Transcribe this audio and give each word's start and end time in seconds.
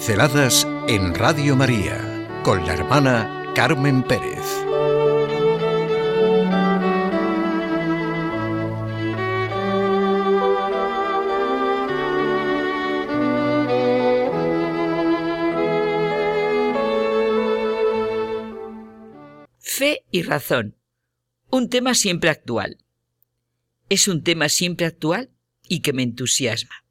Pinceladas 0.00 0.66
en 0.88 1.14
Radio 1.14 1.56
María 1.56 2.26
con 2.42 2.64
la 2.64 2.72
hermana 2.72 3.52
Carmen 3.54 4.02
Pérez. 4.02 4.46
Fe 19.58 20.06
y 20.10 20.22
razón. 20.22 20.76
Un 21.50 21.68
tema 21.68 21.94
siempre 21.94 22.30
actual. 22.30 22.78
Es 23.90 24.08
un 24.08 24.24
tema 24.24 24.48
siempre 24.48 24.86
actual 24.86 25.28
y 25.68 25.80
que 25.80 25.92
me 25.92 26.02
entusiasma 26.02 26.86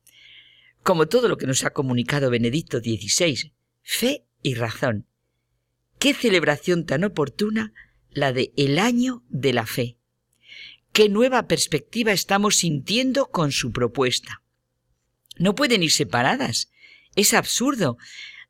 como 0.83 1.07
todo 1.07 1.27
lo 1.27 1.37
que 1.37 1.47
nos 1.47 1.63
ha 1.63 1.71
comunicado 1.71 2.29
Benedicto 2.29 2.79
XVI, 2.79 3.53
fe 3.81 4.25
y 4.41 4.55
razón. 4.55 5.07
Qué 5.99 6.13
celebración 6.13 6.85
tan 6.85 7.03
oportuna 7.03 7.73
la 8.11 8.31
de 8.33 8.53
el 8.55 8.79
año 8.79 9.23
de 9.29 9.53
la 9.53 9.65
fe. 9.65 9.97
Qué 10.91 11.09
nueva 11.09 11.47
perspectiva 11.47 12.11
estamos 12.11 12.57
sintiendo 12.57 13.27
con 13.27 13.51
su 13.51 13.71
propuesta. 13.71 14.41
No 15.37 15.55
pueden 15.55 15.83
ir 15.83 15.91
separadas. 15.91 16.71
Es 17.15 17.33
absurdo. 17.33 17.97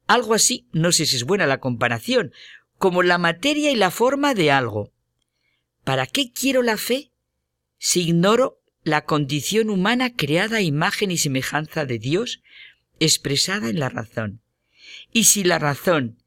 Algo 0.07 0.33
así, 0.33 0.67
no 0.71 0.91
sé 0.91 1.05
si 1.05 1.17
es 1.17 1.23
buena 1.23 1.45
la 1.47 1.59
comparación, 1.59 2.31
como 2.77 3.03
la 3.03 3.17
materia 3.17 3.71
y 3.71 3.75
la 3.75 3.91
forma 3.91 4.33
de 4.33 4.51
algo. 4.51 4.93
¿Para 5.83 6.07
qué 6.07 6.31
quiero 6.31 6.61
la 6.61 6.77
fe 6.77 7.11
si 7.77 8.01
ignoro 8.01 8.58
la 8.83 9.05
condición 9.05 9.69
humana 9.69 10.15
creada 10.15 10.57
a 10.57 10.61
imagen 10.61 11.11
y 11.11 11.17
semejanza 11.17 11.85
de 11.85 11.99
Dios, 11.99 12.41
expresada 12.99 13.69
en 13.69 13.79
la 13.79 13.89
razón. 13.89 14.41
Y 15.11 15.25
si 15.25 15.43
la 15.43 15.59
razón, 15.59 16.23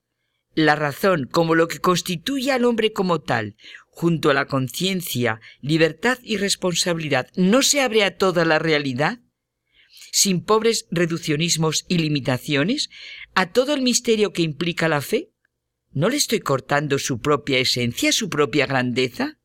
la 0.54 0.76
razón 0.76 1.28
como 1.30 1.54
lo 1.54 1.68
que 1.68 1.78
constituye 1.78 2.52
al 2.52 2.64
hombre 2.64 2.92
como 2.92 3.20
tal, 3.20 3.56
junto 3.88 4.30
a 4.30 4.34
la 4.34 4.46
conciencia, 4.46 5.40
libertad 5.60 6.18
y 6.22 6.36
responsabilidad, 6.36 7.28
no 7.36 7.62
se 7.62 7.80
abre 7.80 8.04
a 8.04 8.16
toda 8.16 8.44
la 8.44 8.58
realidad, 8.58 9.20
sin 10.10 10.44
pobres 10.44 10.86
reduccionismos 10.90 11.84
y 11.88 11.98
limitaciones, 11.98 12.90
a 13.34 13.50
todo 13.50 13.74
el 13.74 13.82
misterio 13.82 14.32
que 14.32 14.42
implica 14.42 14.88
la 14.88 15.00
fe, 15.00 15.30
¿no 15.90 16.08
le 16.08 16.16
estoy 16.16 16.40
cortando 16.40 16.98
su 16.98 17.20
propia 17.20 17.58
esencia, 17.58 18.12
su 18.12 18.28
propia 18.28 18.66
grandeza? 18.66 19.38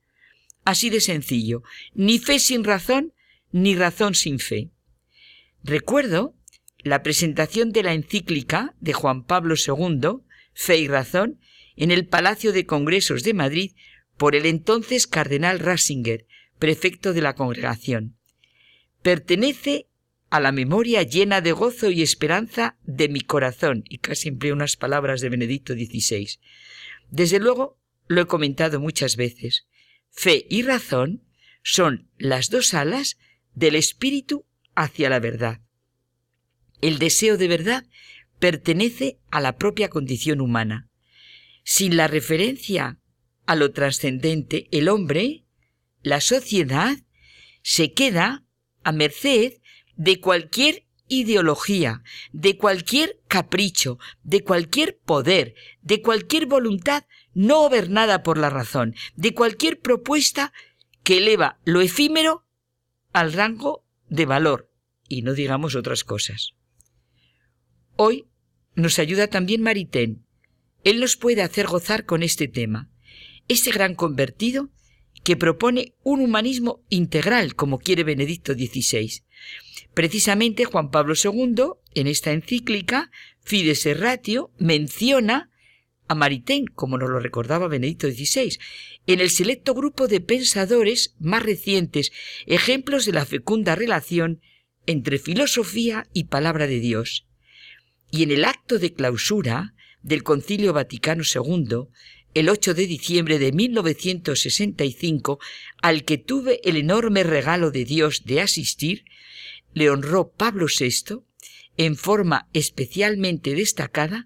Así 0.68 0.90
de 0.90 1.00
sencillo, 1.00 1.64
ni 1.94 2.20
fe 2.20 2.40
sin 2.40 2.66
razón, 2.66 3.14
ni 3.54 3.74
razón 3.74 4.16
sin 4.16 4.38
fe. 4.38 4.70
Recuerdo 5.64 6.36
la 6.80 7.04
presentación 7.04 7.72
de 7.72 7.84
la 7.84 7.94
encíclica 7.94 8.76
de 8.82 8.92
Juan 8.92 9.24
Pablo 9.24 9.56
II, 9.56 10.26
Fe 10.54 10.80
y 10.80 10.90
Razón, 10.90 11.40
en 11.78 11.90
el 11.90 12.06
Palacio 12.06 12.52
de 12.52 12.66
Congresos 12.66 13.24
de 13.24 13.34
Madrid 13.34 13.72
por 14.18 14.36
el 14.36 14.46
entonces 14.46 15.08
cardenal 15.08 15.60
Ratzinger, 15.60 16.26
prefecto 16.60 17.14
de 17.14 17.22
la 17.22 17.34
congregación. 17.34 18.18
Pertenece 19.02 19.88
a 20.30 20.42
la 20.42 20.52
memoria 20.52 21.04
llena 21.04 21.40
de 21.40 21.54
gozo 21.54 21.92
y 21.92 22.02
esperanza 22.02 22.78
de 22.84 23.08
mi 23.08 23.22
corazón, 23.22 23.86
y 23.88 24.00
casi 24.00 24.28
empleo 24.28 24.54
unas 24.54 24.76
palabras 24.76 25.22
de 25.22 25.30
Benedicto 25.30 25.76
XVI. 25.76 26.28
Desde 27.10 27.40
luego, 27.40 27.80
lo 28.08 28.20
he 28.20 28.26
comentado 28.26 28.82
muchas 28.82 29.16
veces. 29.16 29.67
Fe 30.18 30.48
y 30.50 30.64
razón 30.64 31.24
son 31.62 32.10
las 32.18 32.50
dos 32.50 32.74
alas 32.74 33.20
del 33.54 33.76
espíritu 33.76 34.48
hacia 34.74 35.12
la 35.12 35.20
verdad. 35.20 35.62
El 36.82 36.98
deseo 36.98 37.38
de 37.38 37.48
verdad 37.48 37.86
pertenece 38.40 39.20
a 39.30 39.42
la 39.42 39.58
propia 39.58 39.90
condición 39.90 40.42
humana. 40.42 40.90
Sin 41.64 41.98
la 41.98 42.08
referencia 42.08 43.00
a 43.46 43.56
lo 43.56 43.72
trascendente, 43.74 44.68
el 44.72 44.90
hombre, 44.90 45.46
la 46.02 46.20
sociedad, 46.20 46.98
se 47.62 47.94
queda 47.94 48.44
a 48.84 48.92
merced 48.92 49.54
de 49.98 50.20
cualquier 50.20 50.87
ideología, 51.08 52.04
de 52.32 52.58
cualquier 52.58 53.20
capricho, 53.28 54.00
de 54.24 54.44
cualquier 54.44 54.98
poder, 54.98 55.56
de 55.82 56.02
cualquier 56.02 56.46
voluntad 56.46 57.06
no 57.34 57.62
gobernada 57.62 58.24
por 58.24 58.38
la 58.38 58.50
razón, 58.50 58.96
de 59.16 59.34
cualquier 59.34 59.80
propuesta 59.80 60.54
que 61.04 61.18
eleva 61.18 61.60
lo 61.64 61.82
efímero 61.82 62.46
al 63.14 63.34
rango 63.34 63.86
de 64.10 64.26
valor, 64.26 64.72
y 65.08 65.22
no 65.22 65.34
digamos 65.34 65.76
otras 65.76 66.04
cosas. 66.04 66.54
Hoy 67.96 68.26
nos 68.76 69.00
ayuda 69.00 69.28
también 69.28 69.62
Maritain. 69.62 70.26
Él 70.84 71.00
nos 71.00 71.16
puede 71.16 71.42
hacer 71.42 71.68
gozar 71.68 72.06
con 72.06 72.24
este 72.24 72.48
tema, 72.48 72.90
este 73.48 73.72
gran 73.72 73.96
convertido 73.96 74.70
que 75.24 75.36
propone 75.36 75.94
un 76.04 76.22
humanismo 76.22 76.86
integral, 76.90 77.56
como 77.56 77.80
quiere 77.80 78.04
Benedicto 78.04 78.54
XVI. 78.54 79.24
Precisamente 79.94 80.66
Juan 80.66 80.92
Pablo 80.92 81.14
II, 81.22 81.74
en 81.96 82.08
esta 82.08 82.32
encíclica, 82.32 83.12
Fides 83.42 83.86
Ratio, 84.00 84.52
menciona 84.60 85.50
a 86.08 86.16
Maritain, 86.16 86.68
como 86.68 86.98
nos 86.98 87.10
lo 87.10 87.20
recordaba 87.20 87.68
Benedicto 87.68 88.08
XVI, 88.08 88.58
en 89.08 89.20
el 89.20 89.30
selecto 89.30 89.74
grupo 89.74 90.08
de 90.08 90.22
pensadores 90.22 91.16
más 91.20 91.44
recientes, 91.44 92.12
ejemplos 92.46 93.06
de 93.06 93.14
la 93.14 93.26
fecunda 93.26 93.76
relación 93.76 94.42
entre 94.86 95.20
filosofía 95.20 96.08
y 96.14 96.26
palabra 96.26 96.68
de 96.68 96.80
Dios. 96.80 97.26
Y 98.12 98.24
en 98.24 98.32
el 98.32 98.46
acto 98.46 98.80
de 98.80 98.94
clausura 98.94 99.74
del 100.02 100.24
Concilio 100.24 100.74
Vaticano 100.74 101.24
II, 101.24 101.88
el 102.34 102.50
8 102.50 102.74
de 102.74 102.88
diciembre 102.88 103.40
de 103.40 103.52
1965, 103.52 105.40
al 105.82 106.06
que 106.06 106.18
tuve 106.18 106.62
el 106.64 106.78
enorme 106.78 107.24
regalo 107.24 107.72
de 107.72 107.84
Dios 107.84 108.24
de 108.26 108.42
asistir, 108.42 109.06
le 109.74 109.90
honró 109.90 110.32
Pablo 110.32 110.68
VI, 110.68 111.24
en 111.78 111.96
forma 111.96 112.48
especialmente 112.54 113.54
destacada, 113.54 114.26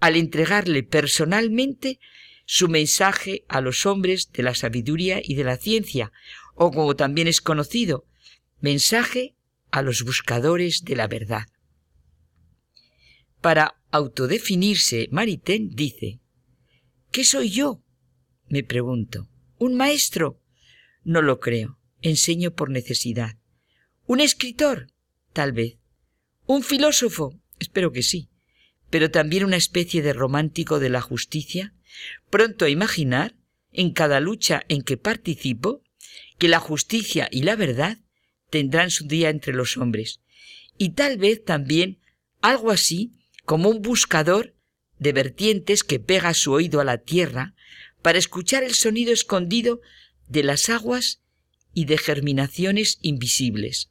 al 0.00 0.16
entregarle 0.16 0.82
personalmente 0.82 1.98
su 2.46 2.68
mensaje 2.68 3.44
a 3.48 3.60
los 3.60 3.86
hombres 3.86 4.32
de 4.32 4.42
la 4.42 4.54
sabiduría 4.54 5.20
y 5.22 5.34
de 5.34 5.44
la 5.44 5.56
ciencia, 5.56 6.12
o 6.54 6.70
como 6.70 6.96
también 6.96 7.28
es 7.28 7.40
conocido, 7.40 8.06
mensaje 8.60 9.36
a 9.70 9.82
los 9.82 10.02
buscadores 10.02 10.84
de 10.84 10.96
la 10.96 11.06
verdad. 11.06 11.46
Para 13.40 13.80
autodefinirse, 13.90 15.08
Maritain 15.10 15.70
dice, 15.70 16.20
¿qué 17.10 17.24
soy 17.24 17.50
yo? 17.50 17.82
Me 18.48 18.62
pregunto. 18.62 19.28
¿Un 19.58 19.76
maestro? 19.76 20.40
No 21.04 21.22
lo 21.22 21.38
creo. 21.38 21.78
Enseño 22.02 22.52
por 22.52 22.70
necesidad. 22.70 23.36
¿Un 24.12 24.18
escritor? 24.18 24.88
Tal 25.32 25.52
vez. 25.52 25.78
¿Un 26.46 26.64
filósofo? 26.64 27.38
Espero 27.60 27.92
que 27.92 28.02
sí 28.02 28.30
pero 28.90 29.10
también 29.10 29.44
una 29.44 29.56
especie 29.56 30.02
de 30.02 30.12
romántico 30.12 30.80
de 30.80 30.90
la 30.90 31.00
justicia, 31.00 31.72
pronto 32.28 32.64
a 32.64 32.68
imaginar, 32.68 33.36
en 33.72 33.92
cada 33.92 34.18
lucha 34.18 34.64
en 34.68 34.82
que 34.82 34.96
participo, 34.96 35.84
que 36.38 36.48
la 36.48 36.58
justicia 36.58 37.28
y 37.30 37.42
la 37.42 37.54
verdad 37.54 37.98
tendrán 38.50 38.90
su 38.90 39.06
día 39.06 39.30
entre 39.30 39.54
los 39.54 39.76
hombres, 39.76 40.20
y 40.76 40.90
tal 40.90 41.18
vez 41.18 41.44
también 41.44 42.00
algo 42.40 42.72
así 42.72 43.12
como 43.44 43.68
un 43.68 43.80
buscador 43.80 44.56
de 44.98 45.12
vertientes 45.12 45.84
que 45.84 46.00
pega 46.00 46.34
su 46.34 46.50
oído 46.50 46.80
a 46.80 46.84
la 46.84 46.98
tierra 46.98 47.54
para 48.02 48.18
escuchar 48.18 48.64
el 48.64 48.74
sonido 48.74 49.12
escondido 49.12 49.80
de 50.26 50.42
las 50.42 50.68
aguas 50.68 51.20
y 51.74 51.84
de 51.84 51.96
germinaciones 51.96 52.98
invisibles. 53.02 53.90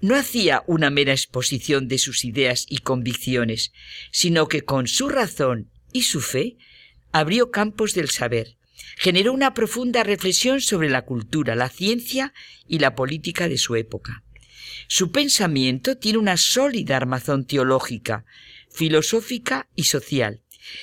No 0.00 0.16
hacía 0.16 0.64
una 0.66 0.90
mera 0.90 1.12
exposición 1.12 1.88
de 1.88 1.98
sus 1.98 2.24
ideas 2.24 2.66
y 2.68 2.78
convicciones, 2.78 3.72
sino 4.10 4.48
que 4.48 4.62
con 4.62 4.86
su 4.86 5.08
razón 5.08 5.70
y 5.92 6.02
su 6.02 6.20
fe 6.20 6.56
abrió 7.12 7.50
campos 7.50 7.94
del 7.94 8.10
saber, 8.10 8.56
generó 8.96 9.32
una 9.32 9.54
profunda 9.54 10.02
reflexión 10.02 10.60
sobre 10.60 10.90
la 10.90 11.02
cultura, 11.02 11.54
la 11.54 11.68
ciencia 11.68 12.32
y 12.66 12.78
la 12.78 12.94
política 12.94 13.48
de 13.48 13.58
su 13.58 13.76
época. 13.76 14.24
Su 14.88 15.12
pensamiento 15.12 15.96
tiene 15.96 16.18
una 16.18 16.36
sólida 16.36 16.96
armazón 16.96 17.46
teológica, 17.46 18.24
filosófica 18.70 19.68
y 19.76 19.84
social. 19.84 20.42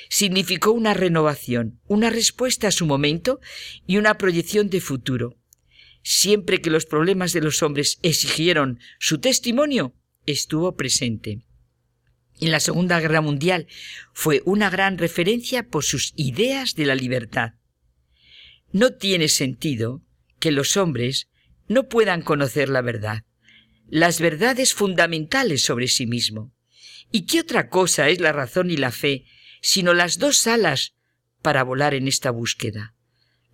Significó 0.09 0.71
una 0.71 0.93
renovación, 0.93 1.79
una 1.87 2.09
respuesta 2.09 2.67
a 2.67 2.71
su 2.71 2.85
momento 2.85 3.39
y 3.87 3.97
una 3.97 4.17
proyección 4.17 4.69
de 4.69 4.81
futuro 4.81 5.38
siempre 6.11 6.59
que 6.59 6.71
los 6.71 6.87
problemas 6.87 7.33
de 7.33 7.41
los 7.41 7.61
hombres 7.61 7.99
exigieron 8.01 8.79
su 8.97 9.19
testimonio, 9.19 9.93
estuvo 10.25 10.75
presente. 10.75 11.43
En 12.41 12.49
la 12.49 12.59
Segunda 12.59 12.99
Guerra 12.99 13.21
Mundial 13.21 13.67
fue 14.11 14.41
una 14.43 14.71
gran 14.71 14.97
referencia 14.97 15.67
por 15.67 15.83
sus 15.83 16.13
ideas 16.15 16.73
de 16.73 16.87
la 16.87 16.95
libertad. 16.95 17.53
No 18.71 18.95
tiene 18.95 19.27
sentido 19.27 20.01
que 20.39 20.51
los 20.51 20.77
hombres 20.77 21.27
no 21.67 21.89
puedan 21.89 22.23
conocer 22.23 22.69
la 22.69 22.81
verdad, 22.81 23.23
las 23.87 24.19
verdades 24.19 24.73
fundamentales 24.73 25.61
sobre 25.61 25.87
sí 25.87 26.07
mismo. 26.07 26.55
¿Y 27.11 27.27
qué 27.27 27.41
otra 27.41 27.69
cosa 27.69 28.09
es 28.09 28.19
la 28.19 28.31
razón 28.31 28.71
y 28.71 28.77
la 28.77 28.91
fe 28.91 29.25
sino 29.61 29.93
las 29.93 30.17
dos 30.17 30.47
alas 30.47 30.95
para 31.43 31.61
volar 31.61 31.93
en 31.93 32.07
esta 32.07 32.31
búsqueda? 32.31 32.95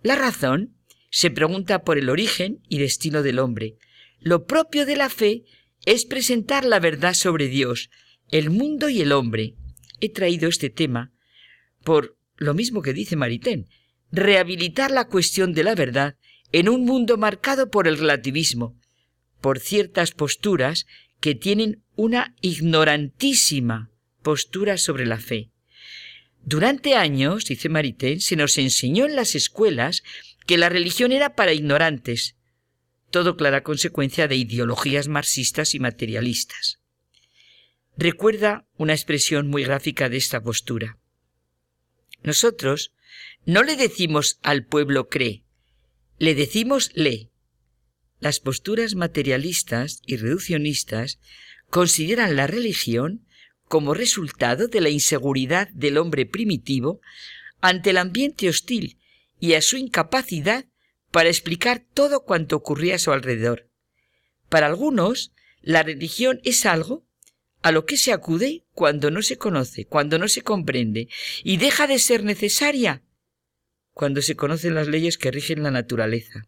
La 0.02 0.16
razón 0.16 0.75
se 1.16 1.30
pregunta 1.30 1.82
por 1.82 1.96
el 1.96 2.10
origen 2.10 2.60
y 2.68 2.76
destino 2.76 3.22
del 3.22 3.38
hombre. 3.38 3.78
Lo 4.20 4.44
propio 4.44 4.84
de 4.84 4.96
la 4.96 5.08
fe 5.08 5.44
es 5.86 6.04
presentar 6.04 6.66
la 6.66 6.78
verdad 6.78 7.14
sobre 7.14 7.48
Dios, 7.48 7.88
el 8.30 8.50
mundo 8.50 8.90
y 8.90 9.00
el 9.00 9.12
hombre. 9.12 9.54
He 10.02 10.10
traído 10.10 10.46
este 10.46 10.68
tema 10.68 11.14
por 11.84 12.18
lo 12.36 12.52
mismo 12.52 12.82
que 12.82 12.92
dice 12.92 13.16
Maritain, 13.16 13.66
rehabilitar 14.12 14.90
la 14.90 15.08
cuestión 15.08 15.54
de 15.54 15.64
la 15.64 15.74
verdad 15.74 16.16
en 16.52 16.68
un 16.68 16.84
mundo 16.84 17.16
marcado 17.16 17.70
por 17.70 17.88
el 17.88 17.96
relativismo, 17.96 18.78
por 19.40 19.58
ciertas 19.58 20.10
posturas 20.10 20.84
que 21.20 21.34
tienen 21.34 21.82
una 21.94 22.34
ignorantísima 22.42 23.90
postura 24.22 24.76
sobre 24.76 25.06
la 25.06 25.18
fe. 25.18 25.48
Durante 26.44 26.94
años, 26.94 27.46
dice 27.46 27.70
Maritain, 27.70 28.20
se 28.20 28.36
nos 28.36 28.58
enseñó 28.58 29.06
en 29.06 29.16
las 29.16 29.34
escuelas 29.34 30.02
que 30.46 30.56
la 30.56 30.68
religión 30.68 31.12
era 31.12 31.34
para 31.34 31.52
ignorantes, 31.52 32.36
todo 33.10 33.36
clara 33.36 33.62
consecuencia 33.62 34.28
de 34.28 34.36
ideologías 34.36 35.08
marxistas 35.08 35.74
y 35.74 35.80
materialistas. 35.80 36.80
Recuerda 37.96 38.66
una 38.76 38.92
expresión 38.92 39.48
muy 39.48 39.64
gráfica 39.64 40.08
de 40.08 40.16
esta 40.16 40.42
postura. 40.42 40.98
Nosotros 42.22 42.92
no 43.44 43.62
le 43.62 43.76
decimos 43.76 44.38
al 44.42 44.64
pueblo 44.64 45.08
cree, 45.08 45.44
le 46.18 46.34
decimos 46.34 46.90
lee. 46.94 47.30
Las 48.20 48.40
posturas 48.40 48.94
materialistas 48.94 50.00
y 50.06 50.16
reduccionistas 50.16 51.18
consideran 51.68 52.36
la 52.36 52.46
religión 52.46 53.26
como 53.68 53.94
resultado 53.94 54.68
de 54.68 54.80
la 54.80 54.90
inseguridad 54.90 55.68
del 55.70 55.98
hombre 55.98 56.24
primitivo 56.24 57.00
ante 57.60 57.90
el 57.90 57.98
ambiente 57.98 58.48
hostil 58.48 58.98
y 59.38 59.54
a 59.54 59.62
su 59.62 59.76
incapacidad 59.76 60.66
para 61.10 61.28
explicar 61.28 61.84
todo 61.94 62.24
cuanto 62.24 62.56
ocurría 62.56 62.96
a 62.96 62.98
su 62.98 63.12
alrededor. 63.12 63.68
Para 64.48 64.66
algunos, 64.66 65.32
la 65.60 65.82
religión 65.82 66.40
es 66.44 66.66
algo 66.66 67.06
a 67.62 67.72
lo 67.72 67.84
que 67.84 67.96
se 67.96 68.12
acude 68.12 68.64
cuando 68.72 69.10
no 69.10 69.22
se 69.22 69.38
conoce, 69.38 69.86
cuando 69.86 70.18
no 70.18 70.28
se 70.28 70.42
comprende, 70.42 71.08
y 71.42 71.56
deja 71.56 71.86
de 71.86 71.98
ser 71.98 72.22
necesaria 72.22 73.02
cuando 73.92 74.20
se 74.20 74.36
conocen 74.36 74.74
las 74.74 74.88
leyes 74.88 75.16
que 75.16 75.30
rigen 75.30 75.62
la 75.62 75.70
naturaleza. 75.70 76.46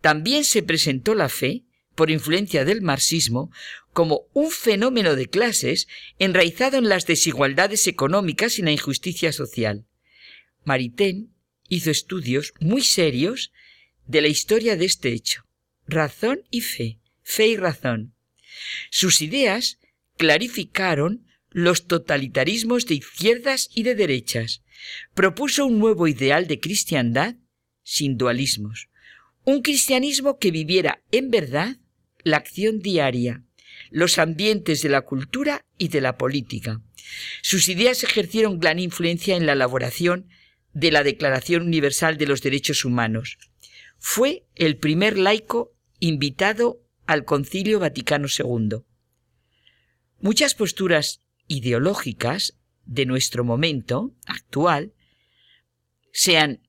También 0.00 0.44
se 0.44 0.62
presentó 0.62 1.14
la 1.14 1.28
fe, 1.28 1.64
por 1.94 2.10
influencia 2.10 2.64
del 2.64 2.82
marxismo, 2.82 3.50
como 3.92 4.22
un 4.32 4.50
fenómeno 4.50 5.16
de 5.16 5.28
clases 5.28 5.86
enraizado 6.18 6.78
en 6.78 6.88
las 6.88 7.06
desigualdades 7.06 7.86
económicas 7.86 8.58
y 8.58 8.62
la 8.62 8.72
injusticia 8.72 9.32
social. 9.32 9.86
Maritain 10.64 11.35
hizo 11.68 11.90
estudios 11.90 12.52
muy 12.60 12.82
serios 12.82 13.52
de 14.06 14.20
la 14.20 14.28
historia 14.28 14.76
de 14.76 14.84
este 14.84 15.12
hecho. 15.12 15.42
Razón 15.86 16.42
y 16.50 16.60
fe, 16.60 17.00
fe 17.22 17.48
y 17.48 17.56
razón. 17.56 18.14
Sus 18.90 19.22
ideas 19.22 19.78
clarificaron 20.16 21.26
los 21.50 21.86
totalitarismos 21.86 22.86
de 22.86 22.96
izquierdas 22.96 23.70
y 23.74 23.82
de 23.82 23.94
derechas. 23.94 24.62
Propuso 25.14 25.66
un 25.66 25.78
nuevo 25.78 26.08
ideal 26.08 26.46
de 26.46 26.60
cristiandad 26.60 27.36
sin 27.82 28.16
dualismos. 28.16 28.88
Un 29.44 29.62
cristianismo 29.62 30.38
que 30.38 30.50
viviera 30.50 31.02
en 31.12 31.30
verdad 31.30 31.76
la 32.24 32.38
acción 32.38 32.80
diaria, 32.80 33.44
los 33.90 34.18
ambientes 34.18 34.82
de 34.82 34.88
la 34.88 35.02
cultura 35.02 35.64
y 35.78 35.88
de 35.88 36.00
la 36.00 36.18
política. 36.18 36.82
Sus 37.42 37.68
ideas 37.68 38.02
ejercieron 38.02 38.58
gran 38.58 38.78
influencia 38.78 39.36
en 39.36 39.46
la 39.46 39.52
elaboración 39.52 40.28
de 40.76 40.90
la 40.90 41.02
Declaración 41.02 41.62
Universal 41.62 42.18
de 42.18 42.26
los 42.26 42.42
Derechos 42.42 42.84
Humanos. 42.84 43.38
Fue 43.96 44.44
el 44.54 44.76
primer 44.76 45.16
laico 45.16 45.72
invitado 46.00 46.82
al 47.06 47.24
Concilio 47.24 47.80
Vaticano 47.80 48.28
II. 48.28 48.82
Muchas 50.20 50.54
posturas 50.54 51.22
ideológicas 51.48 52.58
de 52.84 53.06
nuestro 53.06 53.42
momento 53.42 54.14
actual, 54.26 54.92
sean 56.12 56.60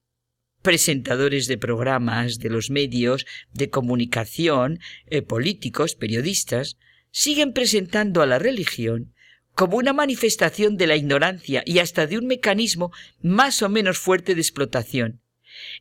presentadores 0.62 1.48
de 1.48 1.58
programas, 1.58 2.40
de 2.40 2.50
los 2.50 2.70
medios 2.70 3.26
de 3.52 3.70
comunicación, 3.70 4.80
eh, 5.08 5.22
políticos, 5.22 5.96
periodistas, 5.96 6.78
siguen 7.12 7.52
presentando 7.52 8.22
a 8.22 8.26
la 8.26 8.40
religión 8.40 9.14
como 9.58 9.78
una 9.78 9.92
manifestación 9.92 10.78
de 10.78 10.86
la 10.86 10.96
ignorancia 10.96 11.64
y 11.66 11.80
hasta 11.80 12.06
de 12.06 12.20
un 12.20 12.28
mecanismo 12.28 12.92
más 13.24 13.64
o 13.64 13.70
menos 13.70 13.98
fuerte 13.98 14.36
de 14.36 14.42
explotación, 14.42 15.20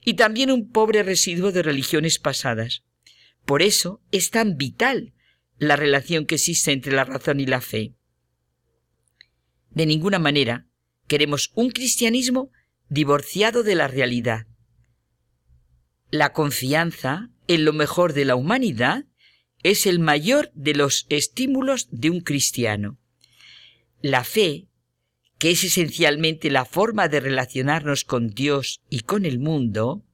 y 0.03 0.15
también 0.15 0.51
un 0.51 0.71
pobre 0.71 1.03
residuo 1.03 1.53
de 1.53 1.63
religiones 1.63 2.19
pasadas. 2.19 2.85
Por 3.45 3.61
eso 3.61 4.01
es 4.13 4.31
tan 4.31 4.57
vital 4.57 5.13
la 5.59 5.77
relación 5.77 6.25
que 6.25 6.37
existe 6.37 6.73
entre 6.73 6.95
la 6.95 7.05
razón 7.05 7.39
y 7.39 7.45
la 7.45 7.61
fe. 7.61 7.93
De 9.69 9.85
ninguna 9.85 10.19
manera 10.19 10.67
queremos 11.07 11.53
un 11.55 11.69
cristianismo 11.69 12.51
divorciado 12.89 13.63
de 13.63 13.75
la 13.75 13.89
realidad. 13.89 14.47
La 16.11 16.33
confianza 16.33 17.29
en 17.47 17.67
lo 17.67 17.75
mejor 17.75 18.15
de 18.15 18.25
la 18.25 18.37
humanidad 18.37 19.05
es 19.63 19.85
el 19.85 19.99
mayor 19.99 20.51
de 20.55 20.75
los 20.75 21.05
estímulos 21.11 21.89
de 21.91 22.09
un 22.09 22.21
cristiano. 22.23 22.99
La 24.09 24.23
fe, 24.23 24.69
que 25.37 25.51
es 25.51 25.65
esencialmente 25.65 26.49
la 26.49 26.65
forma 26.65 27.09
de 27.09 27.19
relacionarnos 27.19 28.05
con 28.05 28.29
Dios 28.29 28.81
y 28.89 29.01
con 29.01 29.27
el 29.27 29.41
mundo, 29.41 30.05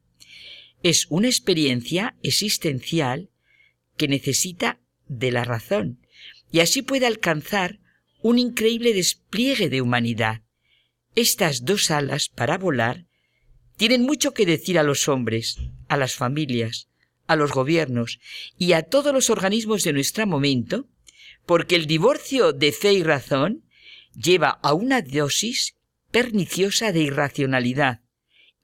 es 0.82 1.06
una 1.10 1.26
experiencia 1.28 2.16
existencial 2.22 3.28
que 3.98 4.08
necesita 4.08 4.80
de 5.08 5.30
la 5.30 5.44
razón, 5.44 6.00
y 6.50 6.60
así 6.60 6.80
puede 6.80 7.04
alcanzar 7.04 7.80
un 8.22 8.38
increíble 8.38 8.94
despliegue 8.94 9.68
de 9.68 9.82
humanidad. 9.82 10.40
Estas 11.14 11.66
dos 11.66 11.90
alas 11.90 12.30
para 12.30 12.56
volar 12.56 13.04
tienen 13.76 14.04
mucho 14.04 14.32
que 14.32 14.46
decir 14.46 14.78
a 14.78 14.84
los 14.84 15.06
hombres, 15.06 15.58
a 15.88 15.98
las 15.98 16.14
familias, 16.14 16.88
a 17.26 17.36
los 17.36 17.52
gobiernos 17.52 18.20
y 18.56 18.72
a 18.72 18.84
todos 18.84 19.12
los 19.12 19.28
organismos 19.28 19.84
de 19.84 19.92
nuestro 19.92 20.26
momento, 20.26 20.88
porque 21.44 21.76
el 21.76 21.84
divorcio 21.84 22.54
de 22.54 22.72
fe 22.72 22.94
y 22.94 23.02
razón 23.02 23.66
lleva 24.14 24.50
a 24.62 24.74
una 24.74 25.02
dosis 25.02 25.76
perniciosa 26.10 26.92
de 26.92 27.00
irracionalidad 27.00 28.00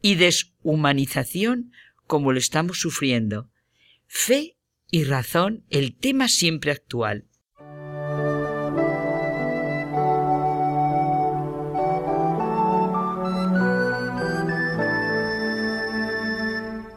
y 0.02 0.14
deshumanización 0.14 1.72
como 2.06 2.32
lo 2.32 2.38
estamos 2.38 2.80
sufriendo. 2.80 3.50
Fe 4.06 4.56
y 4.90 5.04
razón 5.04 5.64
el 5.70 5.94
tema 5.96 6.28
siempre 6.28 6.70
actual. 6.70 7.26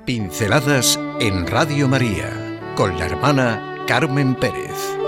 Pinceladas 0.06 1.00
en 1.20 1.48
Radio 1.48 1.88
María 1.88 2.74
con 2.76 2.98
la 2.98 3.06
hermana 3.06 3.86
Carmen 3.88 4.36
Pérez. 4.36 5.01